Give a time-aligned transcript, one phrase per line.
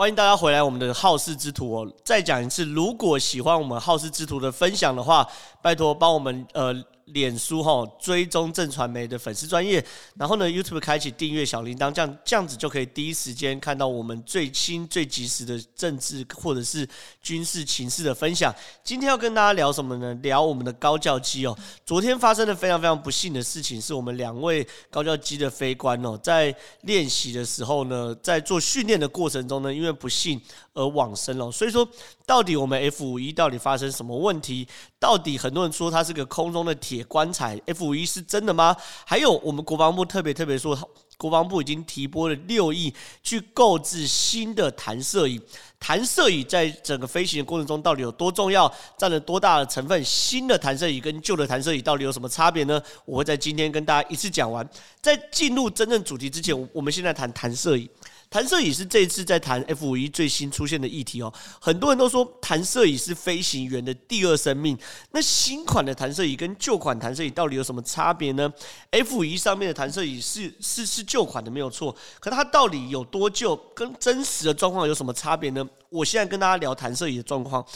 [0.00, 1.92] 欢迎大家回来，我们的好事之徒哦。
[2.02, 5.28] 再讲一次，如果喜欢我们好事之徒的分享的话，
[5.60, 6.74] 拜托帮我们呃。
[7.12, 9.84] 脸书哈追踪正传媒的粉丝专业，
[10.16, 16.88] 然后呢 YouTube 开启订阅小铃铛，这样这样子就可以第一时间看到我们最新最及时的政治或者是
[17.22, 18.54] 军事情势的分享。
[18.82, 20.14] 今天要跟大家聊什么呢？
[20.22, 21.56] 聊我们的高教机哦。
[21.84, 30.40] 昨天发生了非常非常不幸的事情，是我们两位高教机的飞官哦，在练习的时候呢，在做训练的过程中呢，因为不幸
[30.74, 31.50] 而往生了。
[31.50, 31.88] 所以说，
[32.26, 34.66] 到底我们 F 五一到底发生什么问题？
[34.98, 38.76] 到底很多人说它是个空中的铁棺材，F 五一是真的吗？
[39.04, 40.78] 还有我们国防部特别特别说，
[41.16, 45.40] 国防部已经提拨了六亿去购置新的弹射椅。
[45.78, 50.04] 弹射椅在整个飞行的过程中到底有多重要，占了多大的成分？
[50.04, 52.80] 新的弹射椅跟旧的弹射椅到底有什么差别呢？
[53.06, 54.68] 我会在今天跟大家一次讲完。
[55.00, 57.88] 在进入真正主题之前，我们现在谈弹射椅。
[58.30, 64.78] 弹射椅是这一次在谈 F 五一最新出现的议题哦，很多人都说弹射椅是飞行员的第二生命。
[65.10, 68.48] 那新款的弹射椅跟旧款弹射椅到底有什么差别呢
[68.92, 75.68] ？F 五一上面的弹射椅是是是旧款的没有错，可它到底有多旧，跟真实的状况有什么差别呢？
[75.88, 77.66] 我现在跟大家聊弹射椅的状况。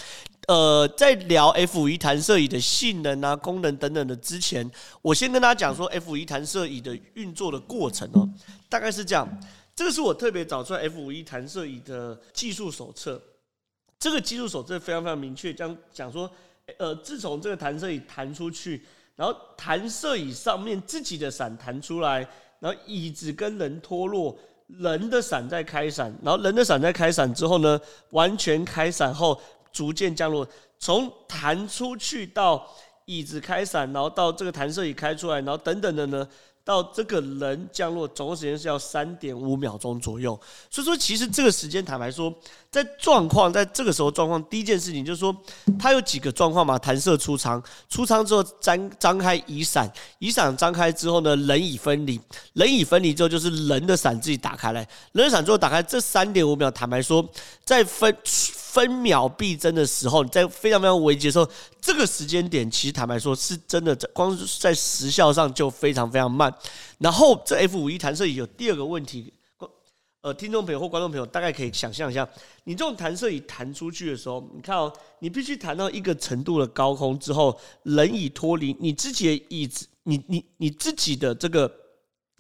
[0.46, 4.70] 呃，在聊 F 五一弹射椅的性能啊、功能等等的之前，
[5.02, 8.28] 我先跟大家讲说 F 五一弹射椅的运作的过程哦，
[8.68, 9.28] 大概是这样。
[9.76, 13.20] 这个是我特别找出来 F 五一弹射椅的技术手册。
[13.98, 16.30] 这个技术手册非常非常明确，讲讲说，
[16.78, 18.84] 呃，自从这个弹射椅弹出去，
[19.16, 22.18] 然后弹射椅上面自己的伞弹出来，
[22.60, 24.36] 然后椅子跟人脱落，
[24.66, 27.80] 人的伞在开伞，然后人的伞在开伞之后呢，
[28.10, 29.40] 完全开伞后
[29.72, 30.46] 逐渐降落，
[30.78, 32.68] 从弹出去到
[33.06, 36.28] 椅子开伞，然后到这个弹射椅开出来，然后等等的呢。
[36.64, 40.38] 到这个人降落总共时间是要三点五秒钟左右，
[40.70, 42.32] 所以说其实这个时间坦白说，
[42.70, 45.36] 在状况在这个时候状况，第一件事情就是说，
[45.78, 52.18] 它有几个状况嘛，弹射出舱，出舱之后张张开雨伞，雨伞张开之后呢，人已分离，
[52.54, 54.80] 人已分离之后就是人的伞自己打开来，
[55.12, 57.22] 人的伞之后打开，这三点五秒，坦白说，
[57.64, 58.16] 在分。
[58.74, 61.48] 分秒必争的时候，你在非常非常危急的时候，
[61.84, 66.50] 这个时间点其实坦白说是真的，光在时效上就非常非常慢。
[66.96, 69.30] 然后这 F 五一弹射椅有第二个问题，
[70.22, 72.26] 呃，听众朋友或观众朋友大概可以想象一下，
[72.64, 81.70] 你这种弹射椅弹出去的时候，你看哦，你必须弹到一个程度的高空之后，人椅脱离你自己的椅子，你你你自己的这个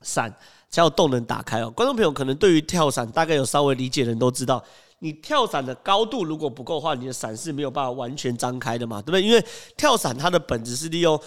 [0.00, 0.34] 伞
[0.70, 1.70] 才有动能打开哦。
[1.70, 4.64] 观众朋友可能对于跳伞大概有稍微理解的人都知道。
[5.04, 9.22] 你跳伞的高度如果不够的话，你的伞是没有办法完全张开的嘛，对不对？
[9.22, 9.44] 因为
[9.76, 11.20] 跳伞它的本质是利用，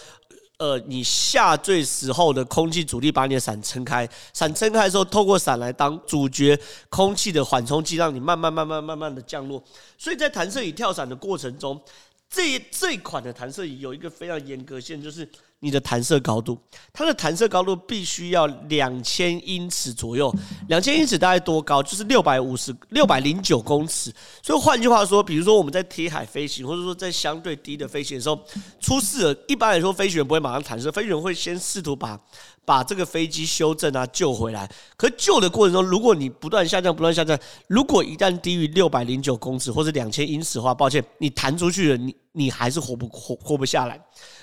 [0.58, 9.64] 呃，你下坠时候的空气阻力把你的伞撑开，伞撑开的时候，透过伞来当主角，空气的缓冲剂，让你慢慢慢慢慢慢的降落。
[9.96, 11.80] 所以在弹射椅跳伞的过程中，
[12.28, 15.30] 这这款的弹射椅有一个非常严格性，就是。
[15.60, 16.56] 你的弹射高度，
[16.94, 20.34] 它的弹射高度必须要两千英尺左右，
[20.68, 21.82] 两千英尺大概多高？
[21.82, 24.14] 就是六百五十六百零九公尺。
[24.44, 28.40] 所以换句话说，比如说我们在铁海飞行，或者说在相对低的飞行的时候，
[28.80, 32.20] 出事了，一般来说飞行员不会马上弹射，飞行员会先试图把
[32.64, 34.70] 把这个飞机修正啊救回来。
[34.96, 37.36] 可救的过程中，如果你不断下降，不断下降，
[37.68, 44.00] 如果一旦低于六百零九公尺或者两千英尺的话，抱歉，你弹出去了，你你还是活不活活不下来。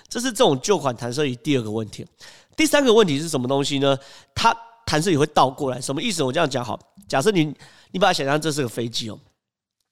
[0.08, 2.06] 这是这种旧款弹射椅第二个问题，
[2.56, 3.96] 第三个问题是什么东西呢？
[4.34, 6.22] 它弹射椅会倒过来，什么意思？
[6.22, 6.78] 我这样讲好，
[7.08, 7.54] 假设你
[7.92, 9.18] 你把它想象这是个飞机哦，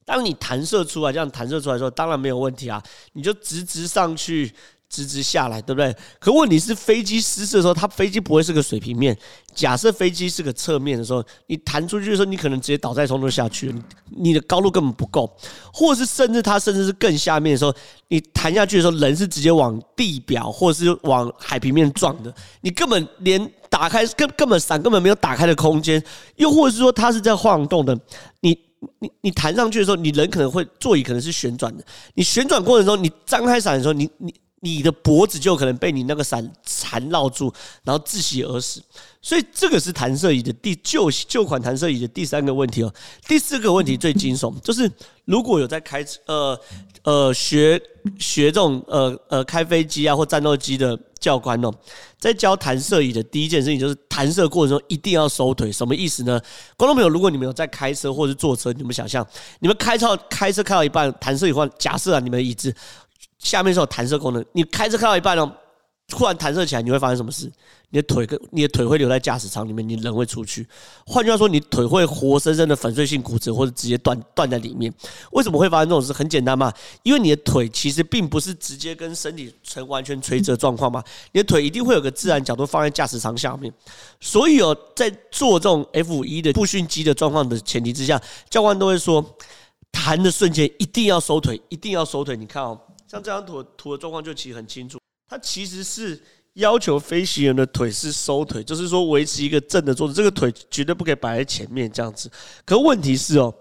[0.05, 2.83] 当你弹射出来，这样弹射出来的时候，当然没有问题啊，
[3.13, 4.53] 你就直直上去。
[4.92, 5.97] 直直下来，对不对？
[6.20, 9.16] 可问题是飞机失事的时候，它飞机不会是个水平面。
[9.54, 13.75] 假设飞机是个侧面的时候，你弹出去的时候，你可能直接倒在从头下去，
[14.10, 15.34] 你的高度根本不够。
[15.72, 17.75] 或者是甚至它甚至是更下面的时候，
[18.08, 26.03] 你弹下去的时候，人是直接往地表或者是往海平面撞的，你根本连打开根根本伞根本没有打开的空间。
[26.36, 27.98] 又或者是说它是在晃动的，
[28.41, 28.59] 你
[28.98, 34.34] 你你弹上去的时候，你人可能会座椅可能是旋转的，你旋转过程中，你张开伞的时候，你你。
[34.64, 38.80] 你的脖子就可能被你那个伞缠绕住，然后窒息而死。
[39.20, 42.92] 所以这个是弹射椅的第旧旧款弹射椅的第三个问题哦。
[43.26, 44.91] 第四个问题最惊悚，就是
[45.24, 46.59] 如果有在开呃
[47.03, 47.80] 呃学
[48.18, 51.72] 学这种呃呃开飞机啊或战斗机的教官哦，
[52.20, 55.72] 在教弹射椅的第一件事情就是弹射过程中一定要收腿。
[55.72, 56.41] 什么意思呢？
[56.76, 59.26] 观众朋友，如果你们有在开车或者坐车，你们想象
[59.59, 62.72] 你们开到开车开到一半，弹射椅换，假设啊你们椅子。
[63.42, 65.53] 下面是有弹射功能，你开车开到一半哦，
[66.09, 67.50] 突然弹射起来，你会发生什么事？
[67.91, 70.66] 你的腿跟你的腿会留在驾驶舱里面，你人会出去。
[71.04, 74.91] 换句话说，你腿会活生生的粉碎性骨折，或者直接断断在里面。
[75.33, 76.10] 为什么会发生这种事？
[76.10, 76.72] 很简单嘛，
[77.03, 83.71] 因为你的腿其实并不是直接跟身体成完全垂直状况嘛，你的腿一定会有个自然角度放在驾驶舱下面。
[84.21, 88.18] 所以哦，在做这种 F 一的步训机的状况的前提之下，
[88.48, 89.22] 教官都会说，
[89.91, 92.38] 弹的瞬间一定要收腿，一定要收腿。
[92.38, 92.80] 你看哦，
[93.12, 94.98] 像这张图图的状况就其实很清楚，
[95.28, 96.18] 它其实是。
[96.56, 102.30] 要求飞行员的腿是收腿，就是说维持一个正的坐姿，这个腿绝对不可以摆在前面这样子。
[102.66, 103.54] 可问题是哦，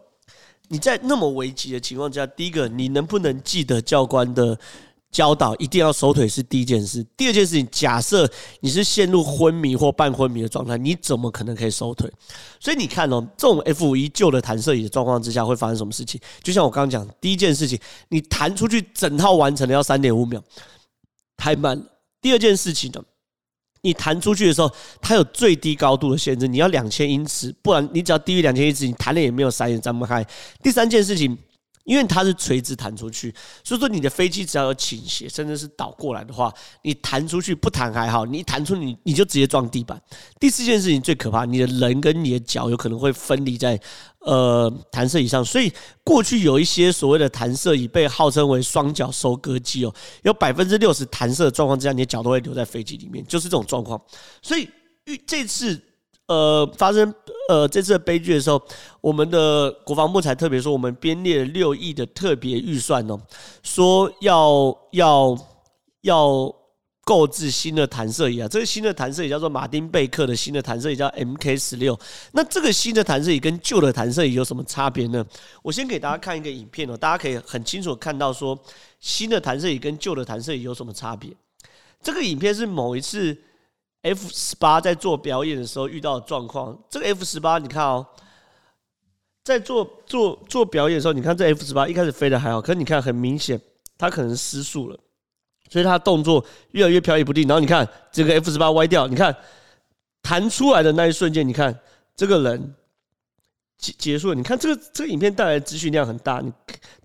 [0.67, 4.59] 你在那么危急的情况下，第一个你能不能记得教官的
[5.11, 7.05] 教导，一定要收腿是第一件事。
[7.17, 8.29] 第二件事情，假设
[8.61, 12.09] 你是陷入昏迷或半昏迷的状态，你怎么可能可以收腿？
[12.61, 16.19] 所以你看哦，这种 F5 旧的弹射椅的状况之下会发生什么事情？
[16.41, 17.77] 就像我刚刚讲，第一件事情，
[18.07, 20.41] 你弹出去整套完成了要三点五秒，
[21.35, 21.83] 太慢了。
[22.21, 23.03] 第二件事情呢，
[23.81, 24.71] 你弹出去的时候，
[25.01, 30.25] 它有最低高度的限制，你要两千英尺，不然你只要低于两千英尺，你弹了也没有闪也张不开。
[30.63, 31.37] 第三件事情。
[31.83, 33.33] 因为它是垂直弹出去，
[33.63, 40.01] 所以说你的飞机只要有倾斜，甚至是倒过来的话，你弹出去不弹还好，你一弹出你你就直接撞地板。
[40.39, 43.79] 第四件事情最可怕，你的人跟你的脚有可能会分离在
[44.19, 45.43] 呃弹射椅上。
[45.43, 45.71] 所以
[46.03, 49.93] 过去有一些所谓的弹射椅被号称为双脚收割机哦，
[50.23, 54.01] 有百分之六十弹射的状况之下，你的脚都会留在飞机里面，就是这种状况。
[54.41, 54.69] 所以
[55.05, 55.81] 遇这次。
[56.27, 57.13] 呃，发生
[57.49, 58.61] 呃这次的悲剧的时候，
[59.01, 63.19] 我们的国防部才特别说，我们编列了六亿的特别预算哦，
[63.63, 65.37] 说要要
[66.01, 66.55] 要
[67.03, 68.47] 购置新的弹射椅啊。
[68.47, 71.99] 这个新的弹射椅叫做马丁贝克的新的弹射椅，叫 MK 十六。
[72.31, 75.25] 那这个新的弹射椅跟旧的弹射椅有什么差别呢？
[75.61, 78.57] 我先给大家看一个影片哦，大家可以很清楚看到说，
[78.99, 81.31] 新的弹射椅跟旧的弹射椅有什么差别。
[82.01, 83.37] 这个影片是某一次。
[84.03, 88.05] F 十八在做表演的时候遇到的状况，这个 F 十八你看哦，
[89.43, 93.61] 在做做做表演的时候，你看这 F 十八一开始飞的还好，可是你看很明显，
[93.99, 94.99] 它可能失速了，
[95.69, 97.47] 所以它动作越来越飘逸不定。
[97.47, 99.35] 然后你看这个 F 十八歪掉，你看
[100.23, 101.79] 弹出来的那一瞬间，你看
[102.15, 102.75] 这个人
[103.77, 104.35] 结结束了。
[104.35, 106.51] 你看这个这个影片带来的资讯量很大，你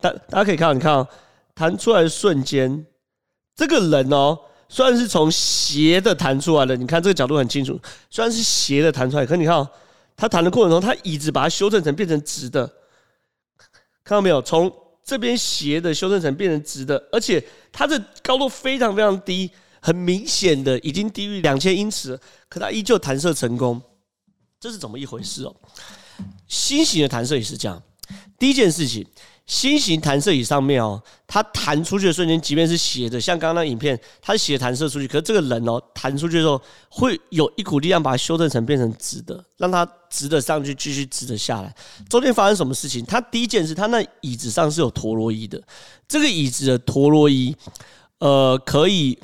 [0.00, 1.06] 大大家可以看，你看哦，
[1.54, 2.86] 弹出来的瞬间，
[3.54, 4.38] 这个人哦。
[4.68, 7.80] 虽然是从斜的弹出来的，你看这个角度很清楚。
[8.10, 9.68] 虽然是斜的弹出来，可你看哦，
[10.16, 12.66] 它弹的过程中，它椅子把它修正成变成直的，
[14.02, 14.42] 看到没有？
[14.42, 14.72] 从
[15.04, 22.18] 这边斜的修正成变成直的，而且它的高度非常非常低，很明显的已经低于两千英尺，
[22.48, 23.80] 可它依旧弹射成功，
[24.58, 25.54] 这是怎么一回事哦？
[26.48, 27.80] 新型的弹射也是这样，
[28.38, 29.06] 第一件事情。
[29.46, 41.72] 新型弹射椅上面哦，它弹出去的瞬间，即便是斜的，像刚刚那影片，它是斜弹射出去，可是这个人哦，弹出去的时候，会有一股力量把它修正成变成直的，让它直的上去，继续直的下来。
[42.10, 43.04] 中间发生什么事情？
[43.06, 45.62] 它第一件事，它那椅子上是有陀螺仪的，
[46.08, 47.54] 这个椅子的陀螺仪，
[48.18, 49.16] 呃，可以。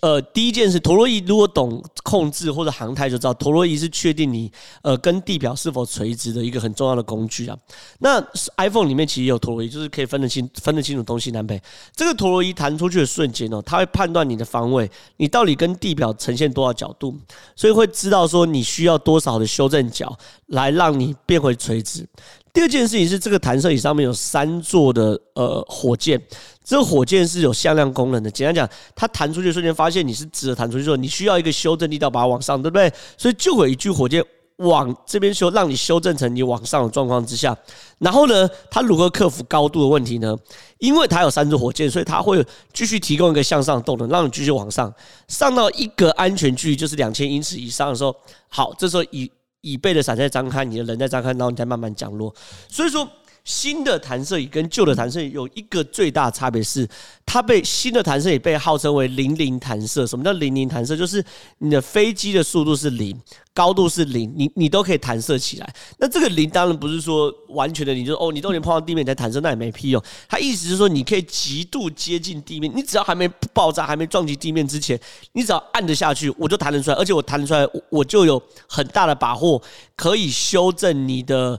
[0.00, 4.50] 呃，第一件事，陀螺仪如果懂控制或者航太就知道，陀螺仪是确定你
[4.82, 7.58] 呃跟地表是否垂直的一个很重要的工具啊。
[7.98, 8.24] 那
[8.56, 11.60] iPhone 里面其实有陀螺仪，就是可以分得清分得清楚东西南北。
[11.94, 17.14] 这个陀螺仪弹出去的瞬间哦，它会判断你的方位，你到底跟地表呈现多少角度，
[17.56, 22.08] 所以会知道说你需要多少的修正角来让你变回垂直。
[22.52, 26.20] 第二件事情是，这个弹射椅上面有三座的呃火箭。
[26.68, 28.30] 这个火箭是有向量功能的。
[28.30, 32.92] 简单讲，它弹出去的瞬间，发现你是直的弹出去之后，你需要一个修正力道把它往上，对不对？
[33.16, 34.22] 所以就会一具火箭
[34.56, 37.56] 往这边修，让你修正成你往上的状况之下。
[38.00, 40.36] 然后呢，它如何克服高度的问题呢？
[40.76, 42.44] 因为它有三支火箭，所以它会
[42.74, 44.92] 继续提供一个向上动能，让你继续往上，
[45.26, 48.14] 上到一个安全距离，就是两千英尺以上的时候，
[48.50, 49.30] 好，这时候椅
[49.62, 52.34] 椅背的伞在张开，你的人在张开，然后你再慢慢降落。
[52.68, 53.08] 所以说。
[53.48, 56.86] 新的弹射椅跟旧的弹射椅有一个最大差别是，
[57.24, 60.06] 它被新的弹射椅被号称为零零弹射。
[60.06, 60.94] 什么叫零零弹射？
[60.94, 61.24] 就是
[61.56, 63.18] 你的飞机的速度是零，
[63.54, 65.74] 高度是零，你你都可以弹射起来。
[65.96, 70.02] 那这个零当然不是说完全的，你就哦，你都连碰到地面你才弹射，那也没屁用。
[70.28, 75.00] 它意思是说，你可以极度接近地面，你只要还没爆炸、还没撞击地面之前，
[75.32, 79.62] 你只要按得下去，我就弹得出来，而且我弹得出来，我就有很大的把握
[79.96, 81.58] 可以修正你的。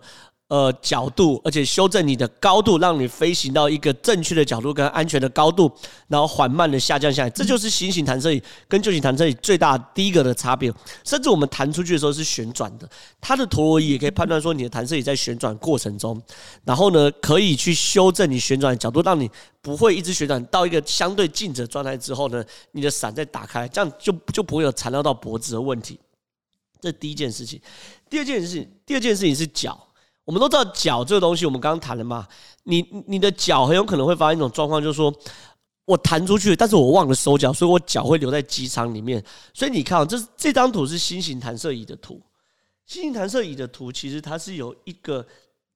[0.49, 5.71] 呃，角度，而且修正你的高度，让你飞行到一个正确的角度跟安全的高度，
[6.07, 10.73] 然后缓慢的下降下来，这就是新型弹射椅跟旧型弹射椅最大第一个的差别。
[11.03, 12.89] 甚至我们弹出去的时候是旋转的，
[13.21, 16.19] 它的陀螺仪也可以判断说你的弹射椅在旋转过程中，
[16.65, 19.29] 然后呢，可以去修正你旋转的角度，让你
[19.61, 25.99] 不会一直旋转到一个相对静止的状态之后呢，你的伞再打开，这样就就不会有缠绕到脖子的问题。
[26.81, 27.61] 这第一件事情。
[28.09, 29.85] 第二件事情，第二件事情是脚。
[30.29, 32.27] 我们都知道脚这个东西，我们刚刚谈了嘛。
[32.61, 35.11] 你你的脚很有可能会发生一种状况，就是说
[35.85, 39.25] 我弹出去，但是我忘了收脚，所以我脚会留在机舱里面。
[39.55, 42.21] 所以你看，这这张图是新型弹射椅的图。
[42.85, 45.25] 新型弹射椅的图其实它是有一个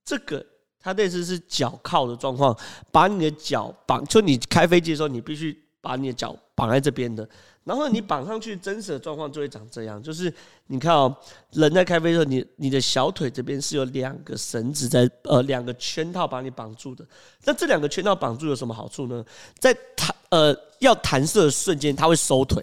[0.05, 0.45] 这个，
[0.79, 2.55] 它类似是脚铐的状况，
[2.91, 7.27] 把你的脚绑，就你开飞机的时候，你必须把你的脚绑在这边的。
[7.65, 10.33] 然后你绑上去，真实的状况就会长这样，就是
[10.67, 11.15] 你看哦，
[11.51, 17.05] 人在开飞的时候，你你的小腿这边是有两个绳子在，呃，两个圈套把你绑住的。
[17.45, 19.23] 那这两个圈套绑住有什么好处呢？
[19.59, 22.61] 在弹呃要弹射的瞬间，它会收腿，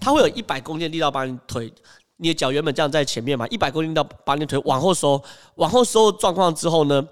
[0.00, 1.70] 它会有一百公斤力道把你腿，
[2.16, 5.22] 你的脚原本这样在前面嘛，一百公斤力道把你腿往后收，
[5.56, 7.06] 往后收状况之后呢，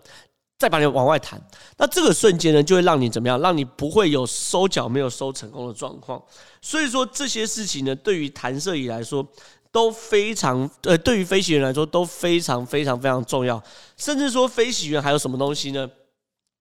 [0.58, 1.40] 再把你往外弹，
[1.76, 3.38] 那这个瞬间呢，就会让你怎么样？
[3.40, 6.22] 让你不会有收脚没有收成功的状况。
[6.62, 9.26] 所以说这些事情呢，对于弹射椅来说
[9.70, 13.62] 都非常呃，对于飞行员来说都非常非常非常重要。
[13.98, 15.86] 甚至说飞行员还有什么东西呢？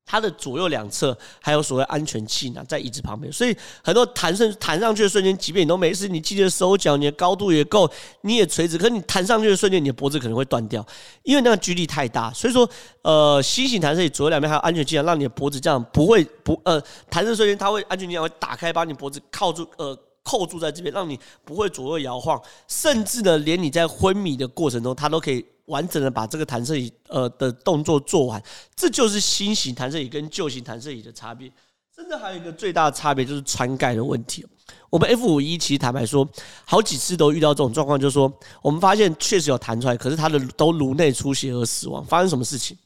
[0.05, 7.89] 它的左右两侧还有所谓安全气囊在椅子旁边，所以很多弹上弹上去的瞬间，即便你都没事，你记得收脚，你的高度也够，
[8.21, 10.85] 你也垂直，可是你弹上去的瞬间，你的脖子可能会断掉，
[11.23, 12.31] 因为那个距离太大。
[12.31, 12.69] 所以说，
[13.01, 25.43] 呃，新型弹射椅左右两边还有安全气囊，让你的脖子这样不会不呃弹射瞬间，它会安全气囊会打开，把你脖子靠住呃扣住在这边，让你不会左右摇晃，甚至呢，连你在昏迷的过程中，它都可以。
[25.65, 28.41] 完整的把这个弹射椅呃的动作做完，
[28.75, 31.51] 这就是新型弹射椅跟旧型弹射椅的差别。
[31.95, 34.45] 甚至还有一个最大的差别就是穿盖的问题。
[34.89, 36.27] 我们 F 五一其实坦白说，
[36.65, 38.31] 好几次都遇到这种状况，就是说
[38.61, 42.05] 我们发现确实有弹出来，可是他的都颅内出血而死亡。
[42.05, 42.77] 发生什么事情？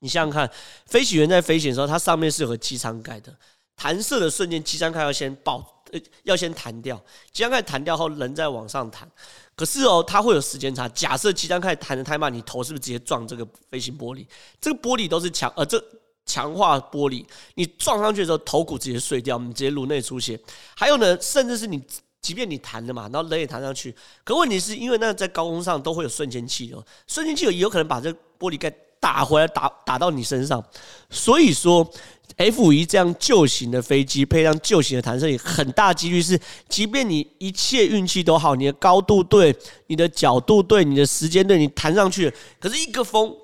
[0.00, 0.50] 你想想看，
[0.86, 3.34] 飞行员在飞行的时候，它上面是有个机舱盖的，
[3.74, 5.72] 弹射的瞬间，机舱盖要先爆。
[5.92, 7.00] 呃，要先弹掉，
[7.32, 9.08] 机舱盖弹掉后，人再往上弹。
[9.56, 10.86] 可是哦，它会有时间差。
[10.90, 14.26] 假设机舱盖弹得太慢，你头是不是直接撞这个飞行玻璃？
[14.60, 15.82] 这个玻璃都是强呃，这
[16.26, 20.38] 强化玻璃，你撞上去的时候，头骨直接碎掉，你直接颅内出血。
[20.76, 21.82] 还有呢，甚至是你，
[22.20, 28.70] 即便你弹了嘛，然后人也弹上去，可问题是因为那在高空上都会有瞬间气流，瞬间气流有可能把这玻璃盖
[29.00, 30.62] 打回来，打打到你身上。
[31.08, 31.90] 所以说。
[32.36, 39.56] F 五一这样旧型的飞机配上旧型的弹射椅，很大几率是，即便你一切运气都好，你的高度对，
[39.86, 42.30] 你的角度对，你的时间对，你弹上去，
[42.60, 43.34] 可是一个风，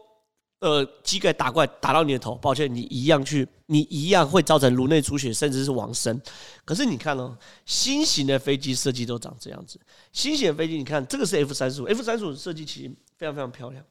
[0.58, 6.20] 呃，机盖打过来打到你的头，抱歉，你一样去，你一样会造成颅内出血，甚至是往生。
[6.64, 7.34] 可是你看哦，
[7.64, 9.80] 新型的飞机设计都长这样子，
[10.12, 13.82] 新型的飞机，你看这个是 F 三十五，F 三十五设计其实非常非常漂亮，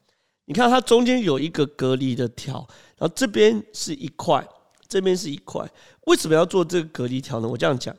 [0.44, 4.46] 你看它中间有一个隔离的条，然后这边是一块。
[4.92, 5.66] 这边是一块，
[6.02, 7.48] 为什么要做这个隔离条呢？
[7.48, 7.96] 我这样讲，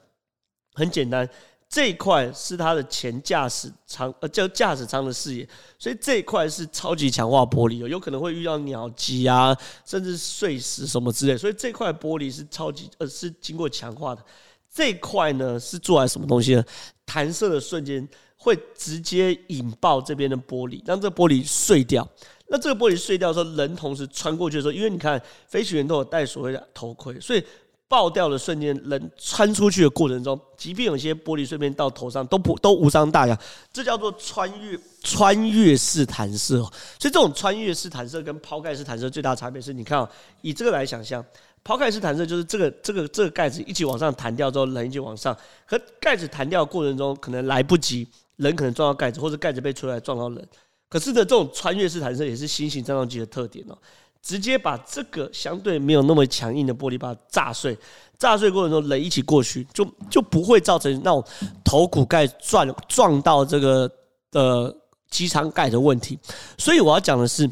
[0.76, 1.28] 很简单，
[1.68, 14.24] 这一块是它的前驾驶舱，呃，叫驾驶舱的视野，所以这一块是超级强化玻璃，有可能会遇到鸟击啊，甚至碎石什么之类，所以这块玻璃是超级，呃，是经过强化的。
[14.72, 16.64] 这块呢是做来什么东西呢？
[17.08, 18.08] 弹射的瞬间
[18.38, 22.08] 会直接引爆这边的玻璃，让这玻璃碎掉。
[22.54, 27.44] 那这个玻璃碎掉的时候，人同时穿过去的时候，因为你看飞行员都有戴所谓的头盔，所以
[27.88, 33.36] 爆掉的瞬间，人穿出去的过程中，即便有些玻璃碎片到头上，都不都无伤大雅。
[33.72, 36.58] 这叫做穿越穿越式弹射。
[36.58, 40.08] 所以这种穿越式弹射跟抛盖式弹射最大差别是，你看啊，
[40.42, 41.26] 以这个来想象，
[41.64, 50.48] 抛盖式弹射就是这个这个这个盖子一起往上弹掉之后，人一起往上，可盖子弹掉的过程中，可能来不及，人可能撞到盖子，或者盖子被吹来撞到人。
[50.94, 53.76] 可是呢，这种穿越式弹射也是新型战斗机的特点哦，
[54.22, 57.76] 直接把这个相对没有那么强硬的玻璃把它炸碎，
[58.20, 61.26] 炸碎过程中人一起过去，就就不会造成那种
[61.64, 63.92] 头骨盖撞撞到这个
[64.34, 64.72] 呃
[65.10, 66.20] 机舱盖的问题。
[66.60, 67.50] 所以我要讲的是，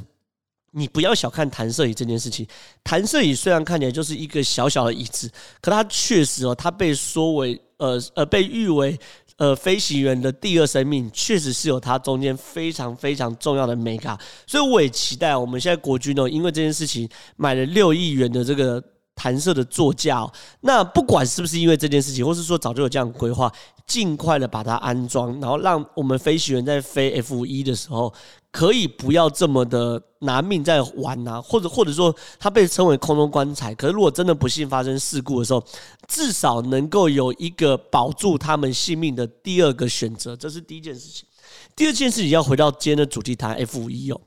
[0.69, 2.45] 你不要小看弹射椅这件事情。
[2.83, 5.27] 弹射椅虽然看起来就是一个小小的椅子，
[5.59, 8.99] 可它确实哦，它被说为呃呃被誉为。
[9.41, 18.79] 呃，飞行员的第二生命确实是有它中间非常非常重要的美卡，所以我也期待我们现在国军呢，因为这件事情买了六亿元的这个
[19.21, 20.33] 弹射的座驾哦。
[20.61, 23.51] 那不管是不是因为这件事情，或是说早就有这样规划，
[23.85, 28.11] 尽快的把它安装，然后让我们飞行员在飞 F 一的时候，
[28.51, 33.75] 可以不要这么的拿命在玩啊，或者或者说它被称为空中棺材。
[33.75, 35.63] 可是如果真的不幸发生事故的时候，
[36.07, 41.27] 至少能够有一个保住他们性命的第二个选择，这是第一件事情。
[41.75, 44.19] 第二件事情要回到今天的主题谈 F 一哦。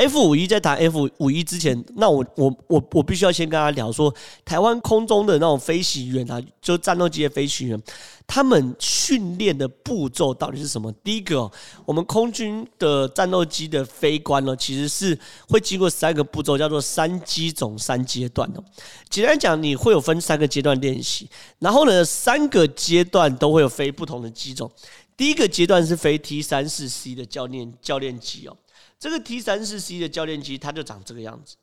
[0.00, 4.12] F 五一在谈 F 五一之前，那我我我我必须要先跟大家聊说，
[4.46, 7.78] 台湾空中的那种飞行员啊，就战斗机的飞行员，
[8.26, 10.90] 他们训练的步骤到底是什么？
[11.04, 11.50] 第一个，
[11.84, 18.64] 我们空军的战斗机的飞官呢，其实是会经过三个步骤，叫做三机种三阶段哦。
[19.10, 21.28] 简单讲，你会有分三个阶段练习，
[21.58, 24.72] 然后呢，三个阶段都会有飞不同的机种。
[25.14, 28.56] 第一个阶段是飞 T 三四 C 的教练教练机哦。
[29.00, 31.56] 这个 T 三四 C 的教练机，它就长这个样子。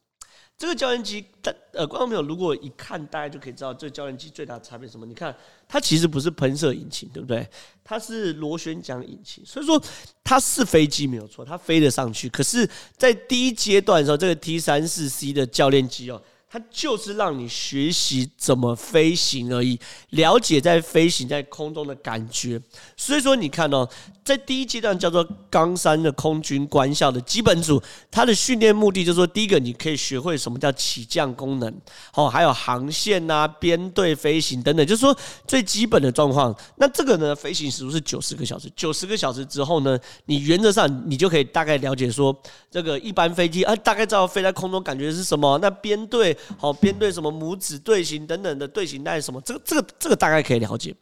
[0.57, 1.23] 这个教练机，
[1.71, 5.05] 呃，观众朋友如果一看，大家就可以知道这个教练机最大的差别是什么。
[5.05, 5.33] 你看，
[5.67, 7.47] 它其实不是喷射引擎，对不对？
[7.83, 9.79] 它是螺旋桨引擎，所以说
[10.23, 12.27] 它是飞机没有错，它飞得上去。
[12.27, 12.67] 可是，
[12.97, 16.19] 在第一阶段的时候，这个 T 三四 C 的教练机哦。
[16.49, 19.77] 它就是让你学习怎么飞行而已，
[20.11, 22.59] 了解在飞行在空中的感觉。
[22.95, 23.85] 所以说，你看哦，
[24.23, 31.81] 在第一阶段叫做冈山的空军官校的基本组，它的训练目的就是说，第一个你可以学会什么叫起降功能，
[32.13, 35.13] 哦，还有航线啊、编队飞行等等，就是说
[35.45, 36.55] 最基本的状况。
[36.77, 42.33] 那这个呢，飞行时数是九十个小时，九十个小时之后呢，你原则上你就可以大概了解说，
[42.71, 45.59] 这个一般飞机啊，大概知道飞在空中感觉是什么。
[45.61, 46.36] 那编队。
[46.57, 50.95] 好，编队什么拇指队形等等的队形那什么，这个这个这个大概可以了解。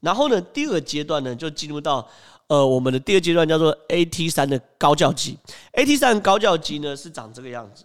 [0.00, 2.08] 然后呢，第二个阶段呢，就进入到
[2.46, 5.36] 呃我们的第二阶段，叫做 AT 三的高教机。
[5.72, 7.84] AT 三高教机呢是长这个样子，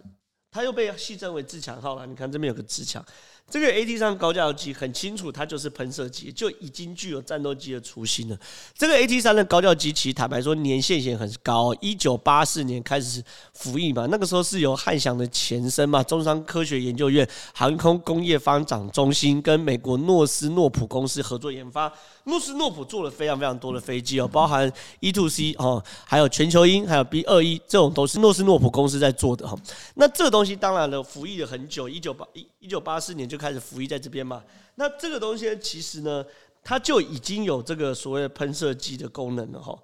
[0.50, 2.06] 它又被戏称为自强号了。
[2.06, 3.04] 你看这边有个自强。
[3.50, 8.36] 这个 AT 三高教机很清楚，它就是喷射机，就已经具有战斗机的雏形了。
[8.76, 13.22] 这个 AT 三的高教机，其实坦白说年限也很高，一九八四年开始
[13.52, 21.92] 服役嘛，那个时候是由汉翔的前身嘛，中商科学研究院航空工业发展中心跟美国诺斯诺普公司合作研发。
[22.24, 29.54] 诺斯诺普做了非常非常多的飞机哦，包含 E2C 哦，还有全球鹰，还有 B 二一，这种都是诺斯诺普公司在做的哈。
[29.96, 34.42] 那这个东西当然了，服役了很久，一九八一一九八四年就就开始服役在这边嘛。
[34.76, 36.24] 那这个东西其实呢，
[36.62, 39.78] 它就已经有这个所谓喷射机的功能了哈。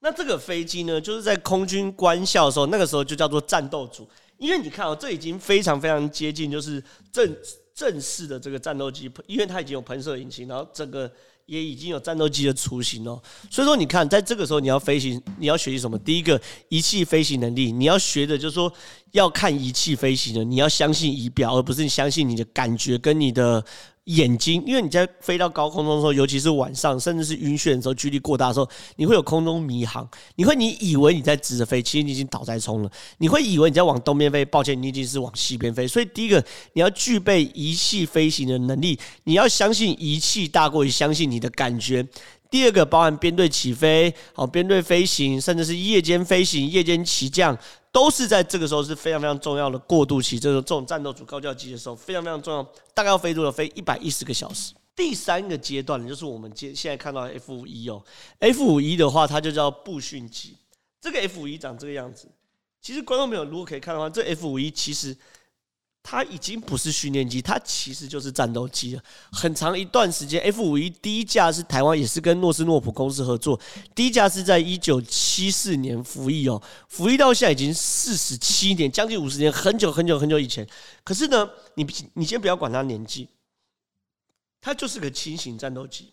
[0.00, 7.36] 那这个飞机呢，就是在空军官校的时候，那个时候就叫做战斗组，因为你看哦，这已经非常非常接近就是正
[7.74, 11.10] 正式的这个战斗机，因为它已经有喷射引擎，然后整个。
[11.46, 15.98] 也已经有战斗机的雏形哦，所以说你看，在这个时候你要飞行，你要学习什么？
[15.98, 18.72] 第一个仪器飞行能力，你要学的就是说
[19.12, 23.64] 要看仪器飞行的，你要相信仪表，而不是你相信你的感觉跟你的。
[24.06, 32.90] 眼睛，因为你在飞到高空中的时候，尤其是晚上，甚至是晕眩的时候，距离过大的时候，你会有空中迷航，你会你以为你在直着飞，其实你已经倒在冲了。
[33.18, 35.88] 你会以为你在往东边飞，抱歉，你已经是往西边飞。
[35.88, 42.06] 所以第一个，你要具备仪器飞行的能力，你要相信仪器大过于相信你的感觉。
[42.50, 47.56] 第二个，包含编队起飞，哦，编队飞行，甚至是夜间飞行、夜间起降。
[47.92, 53.50] 都是在这个时候是非常非常重要的过渡期，这种这种战斗组高教机的时候非常非常重要，大概要飞多少？
[53.50, 54.74] 飞一百一十个小时。
[54.94, 58.02] 第三个阶段就是我们现现在看到的 F 五一哦
[58.38, 60.56] ，F 五一的话，它就叫步训机。
[61.00, 62.28] 这个 F 五一长这个样子。
[62.82, 65.16] 其实观众朋友如果可以看的话，这 F 五一其实。
[66.08, 69.02] 它已经不是训练机，它其实就是战斗机了。
[69.32, 73.58] 很长一段时间，F 五一第一架是台湾也是跟诺斯诺普公司合作，
[73.92, 80.64] 第一架是在一九七四年服役哦，服役到现在已经四十七年，将近五十年，很久很久很久以前。
[81.02, 83.28] 可是呢，你你先不要管它年纪，
[84.60, 86.12] 它就是个轻型战斗机。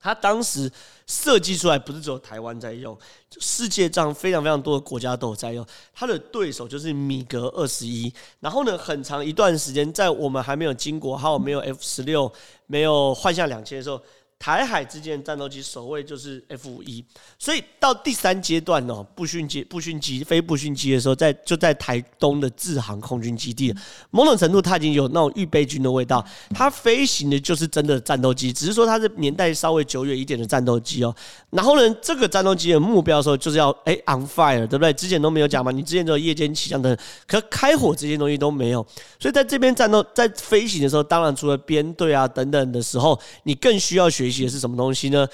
[0.00, 0.70] 它当时
[1.06, 2.96] 设计出来不是只有台湾在用，
[3.38, 5.64] 世界上非常非常多的国家都有在用。
[5.94, 12.32] 它的对手就是米格二十一，然后呢，很长一段时间，在我们还没有经过，还有没有 F 十六，
[12.66, 14.00] 没有幻象两千的时候。
[14.40, 17.04] 台海之间的战斗机首位就是 F 五一，
[17.38, 23.74] 所以到第三阶段哦，步训机、步训机、非步训机的时候，在就在台东的志航空军基地，
[24.10, 26.26] 某种程度它已经有那种预备军的味道。
[26.54, 31.14] 它飞行的就是真的战斗机，只是说它是年代稍微久远一点的战斗机哦。
[31.50, 34.90] 然后呢，这个战斗机的目标的时候就是要哎 on fire，对不对？
[34.94, 38.86] 之前都没有讲嘛，你之前只有夜间起降的，可开火这些东西都没有。
[39.18, 44.29] 所以在这边战斗在飞行的时候，当然除了编队啊等等的时候，你更需要学。
[44.30, 45.26] 学的是什么东西呢？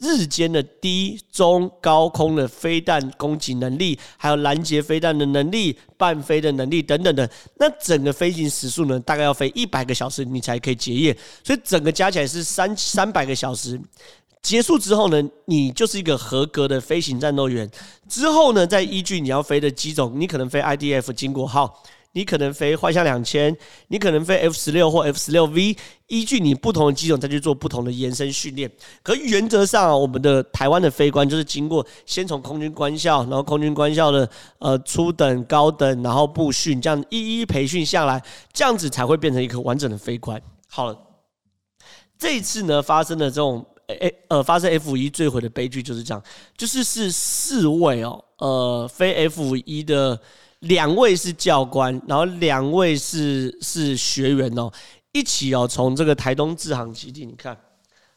[0.00, 7.30] 日间的低、中、高空的飞弹攻击能力，还有拦截飞弹的能力、伴飞的能力等等的。
[7.58, 11.16] 那整个飞行时数呢，大概要飞一百个小时，你才可以结业。
[11.42, 13.80] 所以整个加起来是三三百个小时。
[14.42, 17.70] 结束之后呢，你就是一个合格的飞行战斗员。
[18.06, 21.82] 之后呢，再依据你要飞的机种，你可能飞 IDF 经国号。
[22.14, 23.56] 你可能飞幻象两千，
[23.88, 28.70] 你可能飞 F 十六或 F 十六 V，依据你不同的机种再去做不同的延伸训练。
[29.02, 38.22] 可原则上，我们的台湾的飞官就是经过先从空军官校，然后空军官校的呃初等、高等，然后部训，这样一一培训下来，
[38.52, 40.40] 这样子才会变成一个完整的飞官。
[40.68, 40.96] 好了，
[42.16, 46.22] 这一次呢发生的这种诶呃发生 F 一坠毁的悲剧就是这样，
[46.56, 50.20] 就是是四位哦呃飞 F 一的。
[50.64, 54.70] 两位是教官，然后两位是是学员哦，
[55.12, 57.56] 一起哦从这个台东智航基地，你看，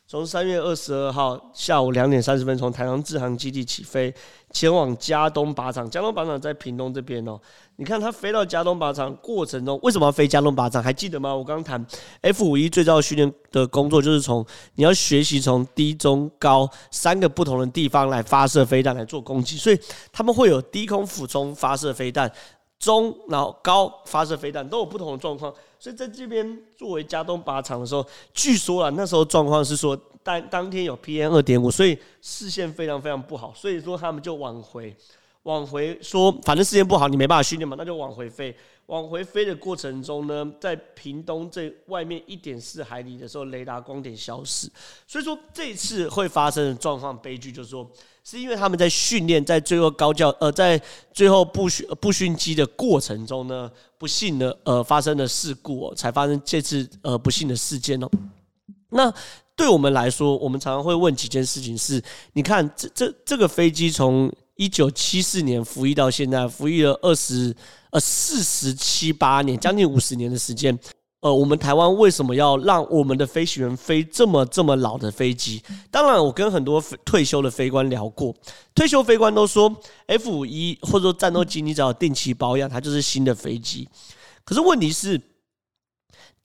[0.09, 4.13] 从三月二十二号下午两点三十分从台东志航基地起飞，
[4.51, 5.89] 前往加东靶场。
[5.89, 7.37] 加东靶场在屏东这边哦，
[7.75, 10.81] 你看它飞到加东靶场过程中，为什么要飞佳冬靶场？
[10.81, 11.35] 还记得吗？
[11.35, 11.85] 我刚刚谈
[12.21, 19.77] F 五一最重要训练的工作就是从你要学习从低、中、高三个不同的地方来发射飞弹来做攻击，所以
[20.13, 22.31] 他们会有低空俯冲发射飞弹。
[22.79, 34.95] 中，然后高发射飞弹都有不同的状况，所以在这边作为加东靶场的时候，据说啊，那时候状况是说当当天有 PM 二点五，所以视线非常非常不好，所以说他们就往回
[35.43, 38.55] 往回说，反正视线不好，你没办法训练嘛，那就往回飞。
[38.85, 44.69] 往回飞的过程中呢，在屏东这外面一点四海里的时候，雷达光点消失，
[45.05, 47.89] 所以说这一次会发生的状况悲剧，就是说。
[48.29, 50.77] 是因为他们在训练，在最后高教呃，在
[51.13, 58.09] 最后步训步训机的过程中呢，不幸的呃发生了事故哦，才发生这次呃不幸的事件哦。
[58.89, 59.09] 那
[59.55, 67.55] 对我们来说，我们常常会问几件事情是：你看这这这个飞机从一九七四年服役到现在，服役了二十
[67.91, 70.77] 呃四十七八年，将近五十年的时间。
[71.21, 75.61] 呃，我们台湾为什么要让我们的飞行员飞这么这么老的飞机？
[75.89, 78.35] 当然，我跟很多退休的飞官聊过，
[78.75, 79.75] 退休飞官都说
[80.05, 83.89] ，F-5 或者说战斗机，你只要定期保养，它就是新的飞机。
[84.43, 85.19] 可是问题是，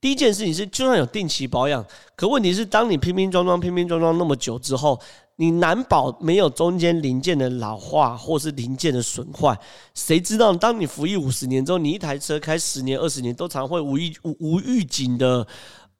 [0.01, 1.85] 第一件事情是，就算有定期保养，
[2.17, 4.99] 可问题是，当你拼拼装装、拼拼装装那么久之后。
[5.37, 9.59] 你难保没有中间零件的老化，或是零件的损坏。
[9.95, 15.47] 谁知道，当你服役五十年之后，你一台车开十年、二十年，都常会无预无无预警的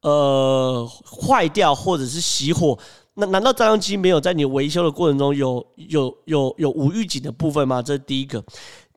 [0.03, 2.79] 呃坏掉，或者是熄火。
[3.15, 7.83] 那难道战斗机没有在你维修的过程中有有有有无预警的部分吗？
[7.83, 8.45] 这是第一个。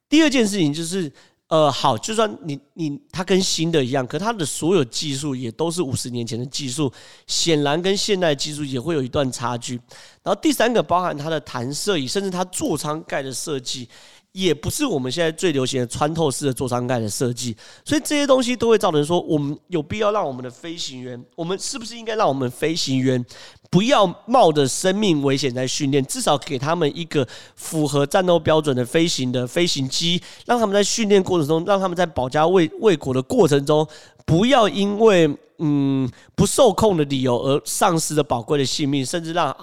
[0.08, 1.12] 第二件事情就是。
[1.48, 6.92] 呃，好，就算你你它跟新的一样，可它的所有技术也都是五十年前的技术，
[7.28, 9.76] 显然跟现代技术也会有一段差距。
[10.24, 13.88] 然后第三个包含它的弹射椅，甚至它座舱盖的设计，
[14.36, 17.56] 也不是我们现在最流行的穿透式的座舱盖的设计。
[17.86, 23.26] 所以这些东西都会造成说，我们有必要让我们的飞行员，我们是不是应该让我们飞行员？
[23.72, 33.88] 不要冒着生命危险在训练，至少给他们一个符合战斗标准的飞行的飞行机，让他们在训练过程中，让他们在保家卫卫国的过程中，
[34.26, 39.56] 不要因为嗯不受控的理由而丧失了宝贵的性命，甚至让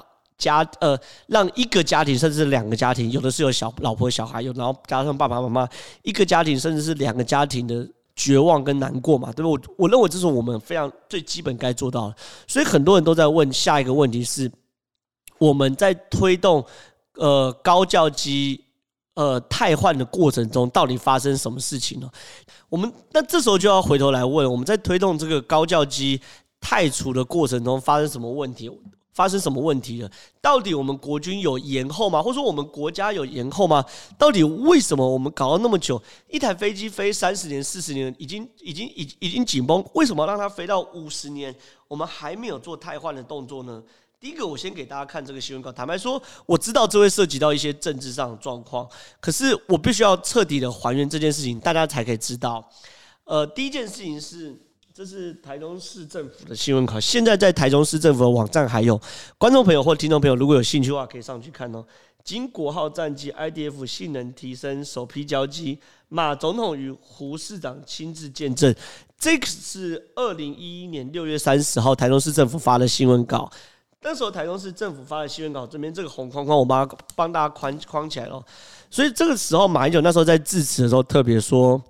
[0.43, 5.69] 家呃让一个家庭甚至两个家庭，有的是有小老婆小孩，有然后加上爸爸妈妈，
[6.03, 7.89] 一个家庭甚至是两个家庭的。
[8.15, 9.49] 绝望跟难过嘛，对吧？
[9.49, 12.15] 我我认为这是我们非常最基本该做到的。
[12.47, 14.53] 所以很多人都在问下一个问题是：
[15.39, 16.63] 我们在推动
[17.15, 18.63] 呃高教机
[19.15, 22.11] 呃汰换的过程中，到底发生什么事情呢？
[22.69, 26.21] 我们那这时候就要回头来问：我们在推动这个高教机
[26.61, 28.71] 汰除的过程中，发生什么问题？
[29.13, 30.11] 发生什么问题了？
[30.41, 32.23] 到底我们国军有延后吗？
[32.23, 33.85] 或者说我们国家有延后吗？
[34.17, 41.55] 到底为什么我们搞了那么久，一台飞机飞三十年、四十年，已经、已经、已已经紧绷，为什么让它飞到五十年，
[41.89, 43.83] 我们还没有做汰换的动作呢？
[44.19, 45.71] 第一个，我先给大家看这个新闻稿。
[45.71, 48.89] 坦白说，我知道这会涉及到一些政治上的状况，
[49.21, 52.67] 可是我必须要彻底的还原这件事情，大家才可以知道。
[53.25, 54.59] 呃，第一件事情是。
[54.95, 59.01] 这是台中市政府的新闻稿，现在在台中市政府的网站还有
[59.39, 61.83] 观众朋友或听众朋友，如果有兴趣的话，可以上去看哦。
[62.23, 65.79] 经国号战机 IDF 性能提升首批交机，
[66.11, 68.75] 马总统与胡市长亲自见证。
[69.19, 73.51] 这个是二零一一年六月三十号台中市政府发的新闻稿。
[74.03, 78.45] 那时候台中市政府发的新闻稿，这边这个红框框，我帮帮大家框框起来了。
[78.91, 81.83] 所以这个时候，马英九那时候在致辞的时候特别说。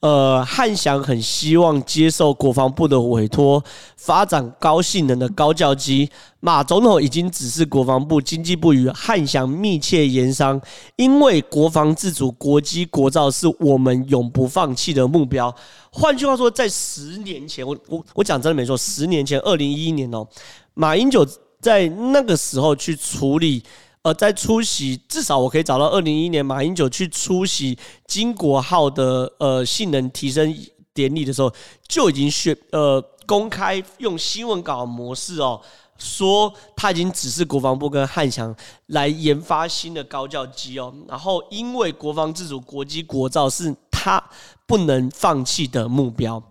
[0.00, 3.62] 呃，汉翔很希望接受国防部的委托，
[3.98, 6.08] 发展高性能的高教机。
[6.40, 10.58] 马总统已经指示国防部、经济部与汉翔密切研商，
[10.96, 15.54] 因为国防自主、国机国造是我们永不放弃的目标。
[15.90, 20.26] 换句话说，在十年前，我我我讲真的没错，十年前，二零一一年哦，
[20.72, 21.26] 马英九
[21.60, 23.62] 在那个时候去处理。
[24.02, 30.56] 呃，在出席，至少我可以找到二零一一年马英九去出席金国号的呃性能提升
[30.94, 31.52] 典礼的时候，
[31.86, 35.60] 就已经宣呃公开用新闻稿模式哦，
[35.98, 44.30] 说他已经指示国防部跟汉翔来研发新的高教机哦，然后因为国防自主、国机国造是他
[44.66, 46.42] 不能放弃的目标。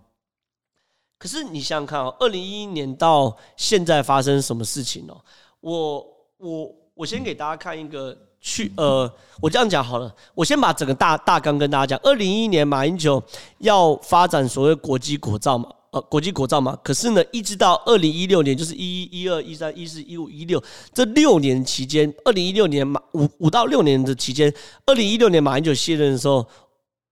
[1.18, 5.20] 可是你想想看哦，二零一一年到现在发生什么事情哦？
[5.58, 6.06] 我
[6.38, 6.79] 我。
[7.00, 9.10] 我先给大家看一个去呃，
[9.40, 12.00] 我这样讲好了，我先把整个大大纲跟大家讲。
[12.02, 13.22] 二零一一年马英九
[13.60, 16.76] 要发展所谓国际国造嘛，呃，国际国造嘛。
[16.84, 24.52] 可是呢，一直到二零一六年，就是一一、一二、一三、一四、一五、一六这六年期间，二零一六年马五五到六年的期间，
[24.84, 26.46] 二零一六年马英九卸任的时候，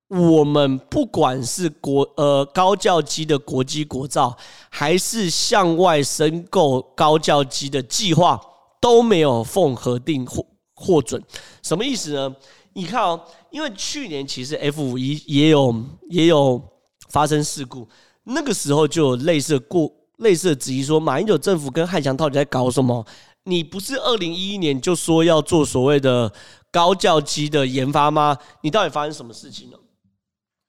[0.09, 4.37] 我们不管是国呃高教机的国机国造，
[4.69, 8.39] 还是向外申购高教机的计划。
[8.81, 11.23] 都没有奉核定获获准，
[11.63, 12.37] 什么意思呢？
[12.75, 15.75] 你看哦，因为去年其实 F 五一也有
[16.11, 16.63] 也有
[17.09, 17.89] 发生事故，
[18.23, 23.05] 那个时候就有类似过类似的质疑说，马英九政府跟汉翔到底在搞什么？
[23.45, 26.33] 你不是二零一一年就说要做所谓的
[26.71, 28.39] 高教机的研发吗？
[28.63, 29.81] 你到底发生什么事情了？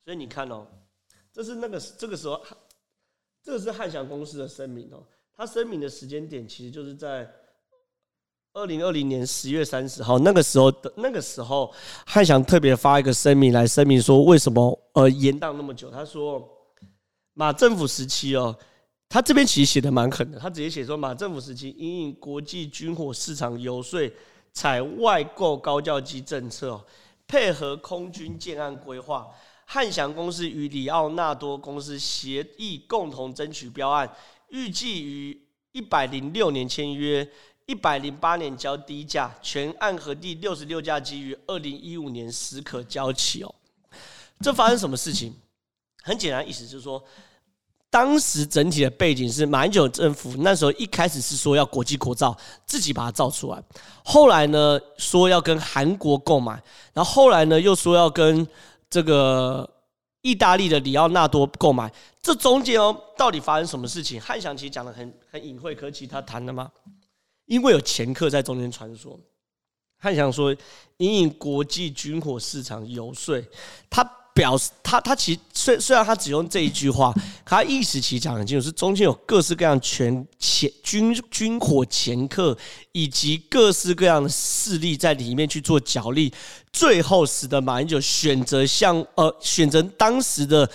[0.03, 0.65] 所以你看哦，
[1.31, 2.41] 这是那个这个时候，
[3.43, 5.03] 这个是汉翔公司的声明哦，
[5.37, 7.29] 他声明的时间点其实就是在。
[8.53, 11.71] 二零二零年十月三十号，那个时候的那个时候，
[12.05, 15.89] 汉翔特别发一个声明来声明说，为什么呃延宕那么久？
[15.91, 16.45] 他说，
[17.35, 18.57] 马政府时期哦，
[19.07, 24.11] 他这边其实写的蛮狠的，他直接写说，马政府时期因应国际军火市场游说，
[24.51, 26.83] 采外购高教机政策，
[27.27, 29.27] 配合空军建案规划，
[29.65, 34.11] 汉翔公司与里奥纳多公司协议共同争取标案，
[34.49, 35.39] 预计于
[35.71, 37.29] 一百零六年签约。
[37.69, 43.55] 一百零八年交第一架，全案核定六十六架机于二零一五年时可交期哦。
[44.41, 45.31] 这发生什么事情？
[46.01, 46.99] 很简单，意思就是说，
[47.87, 53.63] 当时整体的背景是马英九政府那时候一开始是说要国际国造，自己把它造出来。
[54.03, 56.53] 后来呢，说要跟韩国购买，
[56.91, 58.47] 然后后来呢，又说要跟
[58.89, 59.69] 这个
[60.23, 61.93] 意大利的里奥纳多购买。
[62.19, 64.19] 这中间哦，到底发生什么事情？
[64.19, 66.71] 汉翔其实讲的很很隐晦，可其他谈了吗？
[67.49, 69.17] 因为有前客在中间穿梭，
[69.97, 70.55] 汉翔说，
[70.97, 73.43] 因应国际军火市场游说，
[73.89, 74.03] 他
[74.35, 77.11] 表示他他其实虽虽然他只用这一句话，
[77.43, 82.55] 他意思其实讲很清楚，是中间有各式各样权掮军军火前客，
[82.91, 86.31] 以及各式各样的势力在里面去做角力，
[86.71, 90.69] 最后使得马英九选择向呃选择当时的。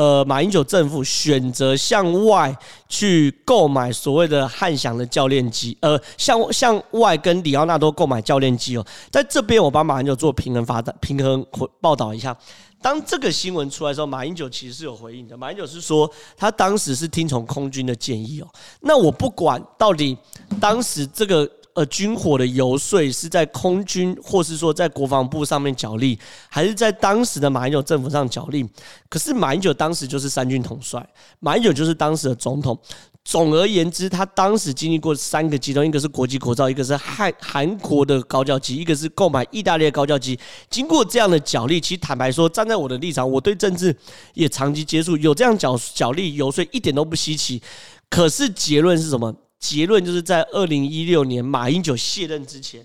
[0.00, 2.56] 呃，马英九政府选择向外
[2.88, 8.86] 去购买所谓的汉翔的教练机，呃，向向外跟里奥纳多购买教练机哦。
[9.10, 11.44] 在这边，我帮马英九做平衡发展平衡
[11.82, 12.34] 报道一下。
[12.80, 15.36] 当这个新闻出来的时候，马英九其实是有回应的。
[15.36, 18.48] 马英九是说，他当时是听从空军的建议哦。
[18.80, 20.16] 那我不管到底
[20.58, 21.46] 当时这个。
[21.74, 28.68] 呃，军火的游说是在空军，或是说在国防部上面角力，还是在当时的马英九政府上角力？
[29.08, 31.06] 可是马英九当时就是三军统帅，
[31.38, 32.78] 马英九就是当时的总统。
[33.22, 40.36] 总而言之，他当时经历过三个阶段：一个是国际国造，一个是韩韩国的高教机，一个是购买意大利的高教机。
[40.70, 43.94] 经过这样的角力，其实坦白说，站在我的立场，我对政治
[44.32, 47.62] 也长期接触，有这样角角力游说一点都不稀奇。
[48.08, 49.32] 可是结论是什么？
[49.60, 52.84] 结论就是在二零一六年马英九卸任之前，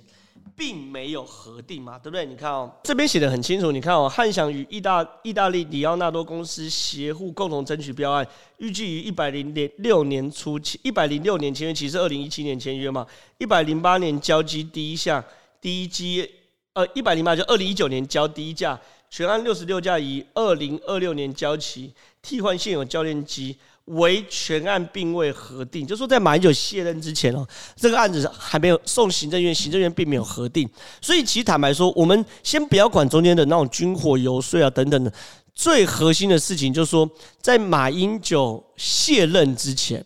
[0.58, 2.26] 并没有核定嘛，对不对？
[2.26, 3.72] 你看哦，这边写的很清楚。
[3.72, 13.08] 你看哦，汉翔与意大意大利里奥纳多公司协护共同争取标案，预计于一百零六年初期，一百零六年签约，其实二零一七年签约嘛，
[13.38, 15.24] 一百零八年交机第一项
[15.62, 16.30] 第一机，
[16.74, 18.78] 呃，一百零八就二零一九年交第一架，
[19.10, 23.56] 全案六十六架，于二零二六年交期，替换现有教练机。
[23.86, 30.68] 为全案并未核定，就是说在马英九卸任之前哦，这个案子还没有送行政院，行政院并没有核定。
[31.02, 35.14] 所以其实坦白说，我们先不要管中间的那种军火游说啊等等的，
[35.54, 37.08] 最核心的事情就是说，
[37.42, 40.04] 在马英九卸任之前，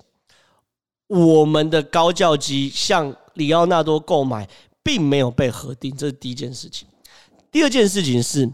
[1.07, 4.47] 我们的高教机向里奥纳多购买
[4.83, 6.85] 并没有被核定，这是第一件事情。
[7.49, 8.47] 第二件事情是，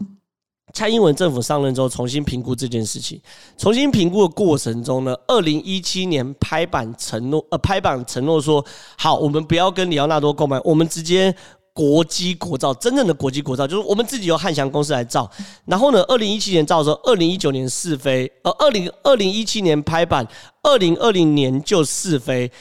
[0.76, 3.18] 蔡英文政府上任之后，重新评估这件事情。
[3.56, 8.62] 重新评估的过程中呢，二零一七年拍板承诺，呃，拍板承诺说，
[8.98, 11.34] 好，我们不要跟里奥纳多购买，我们直接
[11.72, 15.26] 国机国造，真正的国机国造，就是我们自己由汉翔公司来造。
[15.64, 20.28] 然后呢，二零一七年造的时候，二零一九年试飞，呃，二零二零一七年拍板，
[20.62, 22.52] 二零二零年就试飞，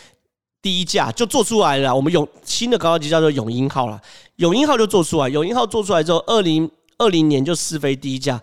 [0.61, 1.93] 第一架就做出来了。
[1.93, 3.99] 我们有新的高教机叫做永鹰号了，
[4.37, 6.71] 永鹰号就做出来，永鹰号做出来之后，二零。
[6.97, 8.41] 二零年就试飞第一架，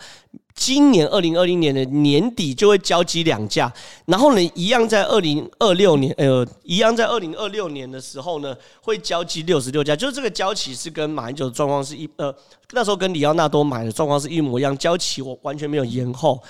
[0.54, 3.72] 今年二零二零年的年底就会交机两架，
[4.04, 12.34] 然后呢，一样在二零二六年，呃，一样在二零二六年的时候呢，会交机六十六架，就是这个交期是跟马英九的状况是一，呃，
[12.72, 16.42] 那时候跟里奥纳多买的状况是一模一样，交期我完全没有延后。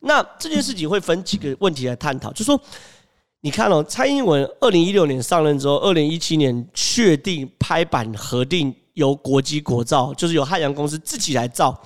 [0.00, 2.58] 那这件事情会分几个问题来探讨，就说，
[3.42, 8.74] 你看哦，蔡英文二零一六年上任之后，二零一七年确定拍板核定。
[9.00, 11.76] 由国机国造，就是由汉阳公司自己来造。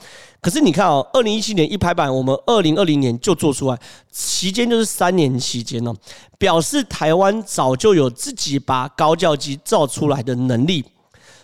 [0.43, 3.79] 可是你看哦，二零一七年一拍板，我们二零二零年就做出来，
[4.11, 5.95] 期间就是三年期间哦，
[6.37, 10.85] 表示台湾早就有自己把高教机造出来的能力。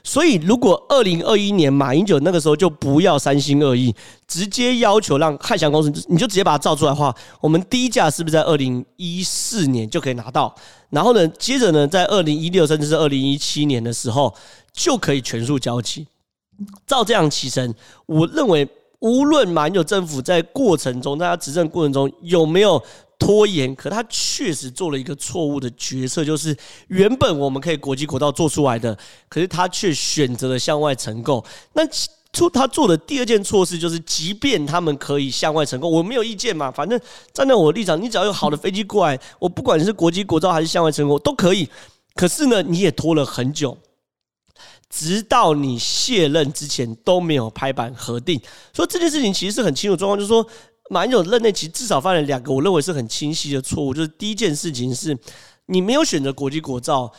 [0.03, 3.95] 所以，如果二零二一年马英九那个时候就不要三心二意，
[4.27, 10.55] 直接要求让汉翔公司，你就直接把它造出来的话，我们低价是不是在二零一四年就可以拿到？
[10.89, 14.35] 然后呢，接着呢，在二零一六甚至是二零一七年的时候
[14.73, 16.07] 就可以全数交期。
[16.87, 17.75] 照这样起程，
[18.07, 18.69] 我认为
[19.01, 22.83] 无论马英九政府在过程中，大家执政过程中有没有。
[23.21, 26.57] 拖延，可他确实做了一个错误的决策，就是
[26.89, 28.97] 原本我们可以国际国道做出来的，
[29.29, 31.45] 可是他却选择了向外承购。
[31.75, 31.83] 那
[32.33, 36.99] 出他做的第二件错事就是，即便他们可以向外承购，我没有意见嘛，反正
[37.33, 41.69] 站在我的立场，你只要有好的飞机过来，我不管是国际国造还是向外承购都可以。
[42.15, 43.77] 可是呢，你也拖了很久，
[44.89, 48.41] 直到你卸任之前都没有拍板核定。
[48.73, 50.45] 所以这件事情其实是很清楚状况，就是说。
[50.93, 55.17] 马英九任内其实至少犯了两个我认为是很清晰的错误，就是第一件事情是，
[55.67, 57.11] 你没有选择国际国造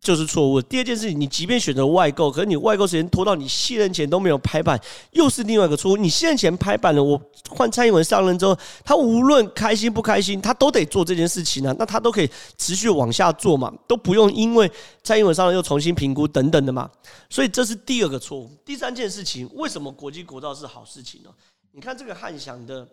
[0.00, 4.76] 就是错误；第二件事情，你即便选择外购，可是你外购时间拖到你卸任前都没有拍板，
[5.12, 5.96] 又是另外一个错误。
[5.96, 7.16] 你卸任前拍板了，我
[7.48, 14.68] 换蔡英文上任之后，他无论开心不开心，他都得做这件事情啊，那他都可以持续往下做嘛，都不用因为
[15.04, 16.90] 蔡英文上任又重新评估等等的嘛。
[17.30, 18.50] 所以这是第二个错误。
[18.64, 21.30] 第三件事情，为什么国际国造是好事情呢？
[21.70, 22.88] 你看这个汉翔的。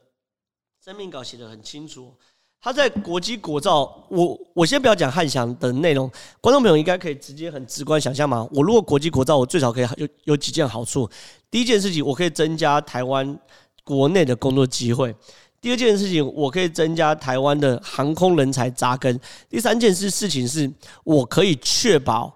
[0.85, 2.13] 生命稿写的很清楚，
[2.61, 8.47] 他在国际国造，我我先不要讲汉翔的内容，观众朋友应该可以直接很直观想象嘛。
[8.53, 11.09] 我如果国际国造，我最少可以有有几件好处。
[11.51, 13.37] 第一件事情，我可以增加台湾
[13.83, 15.11] 国内的工作机会；
[15.59, 19.13] 第二件事情，我可以增加台湾的航空人才扎根；
[19.49, 20.71] 第三件事事情是，
[21.03, 22.33] 我可以确保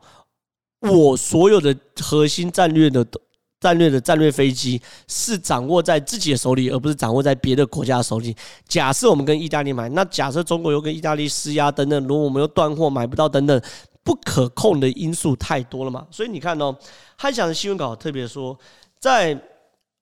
[0.82, 3.08] 我所有的核心战略的。
[3.64, 8.36] 战略的战略飞机是掌握在自己的手里，而不是掌握在别的国家手里。
[8.68, 13.62] 假设我们跟意大利买，那假设中国又跟意大利施压等等，如果我们又断货买不到等等，
[14.04, 16.06] 不可控的因素太多了嘛。
[16.12, 16.76] 所以你看哦，
[17.16, 18.60] 汉翔的新闻稿特别说，
[19.00, 19.40] 在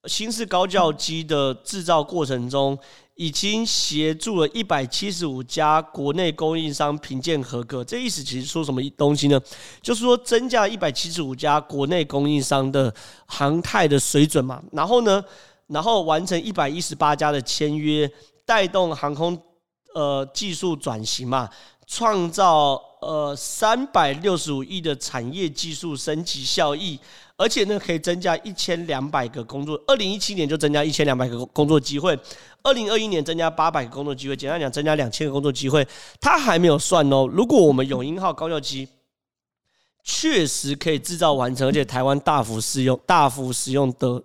[0.06, 2.76] 新式高教机的制造过程中。
[3.14, 9.40] 已经协助了一百七十五家国内供应商评鉴合格，这意思其实说什么东西呢？
[9.82, 12.92] 就是说增加一百七十五家国内供应商的
[13.26, 15.22] 航太的水准嘛，然后呢，
[15.66, 18.10] 然后完成一百一十八家的签约，
[18.46, 19.38] 带动航空
[19.94, 21.48] 呃技术转型嘛，
[21.86, 26.98] 创造呃三百六十五亿的产业技术升级效益。
[27.42, 29.76] 而且呢，可以增加一千两百个工作。
[29.88, 32.16] 二零一七年就增加一千两百个工作机会，
[32.62, 34.36] 二零二一年增加八百个工作机会。
[34.36, 35.84] 简单讲，增加两千个工作机会。
[36.20, 37.28] 它还没有算哦。
[37.32, 38.88] 如果我们永鹰号高教机
[40.04, 44.22] 确实可以制造完成，而且台湾大幅使用、大幅使用的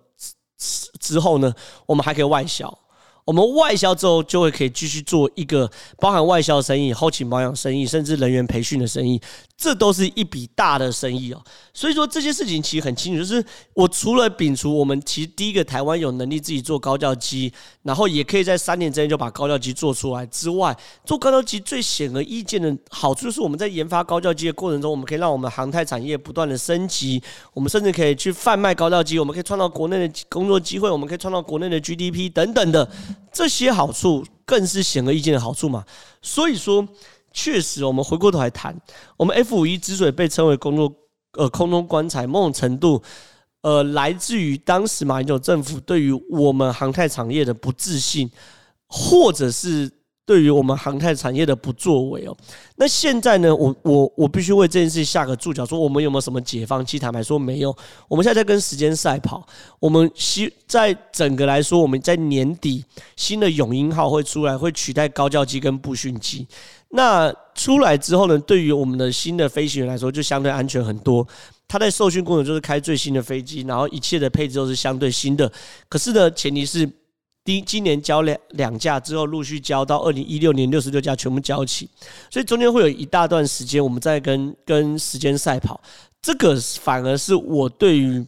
[1.00, 1.52] 之后呢，
[1.86, 2.78] 我们还可以外销。
[3.24, 9.20] 我们外销之后，就会可以继续做一个包含外销生意、后勤保养生意，甚至人员培训的生意，
[9.58, 11.42] 这都是一笔大的生意哦。
[11.74, 13.44] 所以说这些事情其实很清楚，就是
[13.74, 27.20] 我除了摒除我们其实第一个台湾有能力自己做高教机，然后也可以在三年之内就把高教机做出来之外，做高教机最显而易见的好处就是我们在研发高教机的过程中，我们可以让我们航太产业不断的升级，
[27.52, 32.88] 我们甚至可以去贩卖高教机，我们可以创造国内的工作机会，我们可以创造国内的 GDP 等等的。
[33.32, 35.84] 这些好处更是显而易见的好处嘛，
[36.22, 36.86] 所以说，
[37.32, 38.76] 确实我们回过头来谈，
[39.16, 40.92] 我们 F 五一之所以被称为工作
[41.32, 43.02] 呃空中棺材，某种程度
[43.62, 48.30] 呃来自于当时马英九政府对于我们航太产业的不自信，
[48.88, 49.90] 或者是
[50.24, 52.36] 对于我们航太产业的不作为哦。
[52.76, 56.84] 那现在呢，我我我必须为这件事下个注脚，说我们有没有什么解放？
[56.84, 57.74] 其实坦白说没有，
[58.08, 59.46] 我们现在在跟时间赛跑。
[59.80, 62.84] 我们希在整个来说，我们在年底
[63.16, 66.46] 新的永鹰号会出来，会取代高教机跟步训机。
[66.90, 71.26] 那出来之后呢，对于我们的新的飞行员来说，就相对安全很多。
[71.66, 75.52] 他在受训过程就是开最新的飞机，然后一切的配置都是相对新的。
[75.88, 76.90] 可是呢，前提是
[77.44, 81.88] 第今年交两两架之后，陆续交到二零一六年六十六架全部交齐，
[82.30, 85.80] 所以中间会有一大段时间我们在跟跟时间赛跑。
[86.22, 88.26] 这个反而是我对于。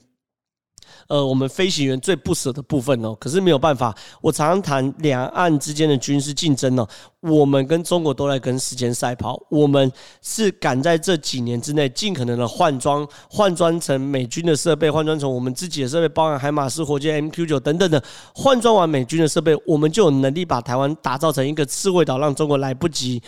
[1.10, 3.92] 呃，我们飞行员最不舍的部分哦，可是没有办法。
[4.20, 6.88] 我常常谈两岸之间的军事竞争哦，
[7.18, 9.36] 我们跟中国都在跟时间赛跑。
[9.50, 9.90] 我们
[10.22, 18.00] 是赶在这几年之内，尽可能的换装，换装成美军的设备，换装成我们自己的设备，包含海马斯火箭 MQ 九等等的，
[18.32, 23.20] 换装完美军的设备，我们就有能力把台湾打造成一个刺猬岛，让中国来不及，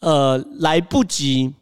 [0.00, 1.52] 呃，来不及。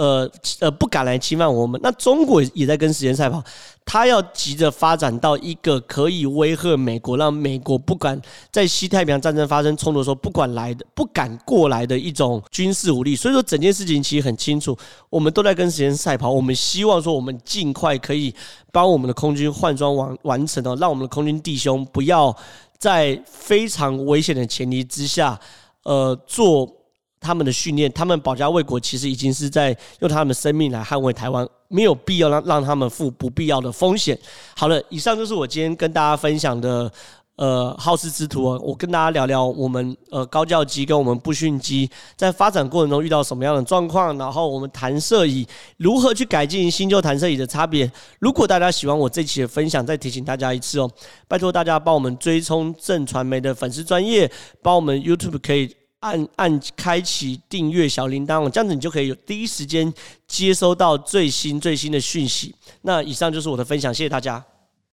[0.00, 0.30] 呃
[0.60, 1.78] 呃，不敢来侵犯我们。
[1.84, 3.44] 那中国也在跟时间赛跑，
[3.84, 8.18] 他要急着发展到一个可以威吓美国，让美国不敢
[8.50, 13.14] 在西太平洋战争发生冲突的时候，不管来的不敢过来的一种军事武力。
[13.14, 14.74] 所以说，整件事情其实很清楚，
[15.10, 16.30] 我们都在跟时间赛跑。
[16.30, 18.34] 我们希望说，我们尽快可以
[18.72, 22.34] 帮我们的空军换装完完成哦，让我们的空军弟兄不要
[22.78, 25.38] 在非常危险的前提之下，
[25.82, 26.79] 呃，做。
[27.20, 34.18] 他们的训练，他们保家卫国，其实已经是在用他们的生命来捍卫台湾，没有必要让让他们负不必要的风险。
[34.56, 36.90] 好了，以上就是我今天跟大家分享的，
[37.36, 38.58] 呃，好事之徒啊。
[38.62, 45.46] 我跟大家聊聊我们呃高教机跟我们步训机在发展过程中遇到什么样的状况，然后我们弹射椅
[45.76, 47.90] 如何去改进新旧弹射椅的差别。
[48.18, 50.90] 如果大家喜欢我这期的分享，再提醒大家一次哦，
[51.28, 54.30] 拜托大家帮我们追冲正传媒的粉丝专业，
[54.62, 55.79] 帮我们 YouTube 可以。
[56.00, 59.92] 按按开启订阅小铃铛，这样子你就可以有第一时间
[60.26, 62.54] 接收到最新最新的讯息。
[62.82, 64.44] 那以上就是我的分享，谢谢大家。